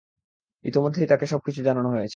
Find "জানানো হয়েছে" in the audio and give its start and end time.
1.63-2.09